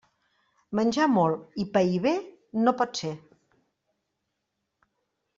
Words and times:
Menjar 0.77 1.05
molt 1.17 1.59
i 1.63 1.65
pair 1.75 1.99
bé 2.05 2.13
no 2.67 2.73
pot 2.79 2.97
ser. 3.01 3.11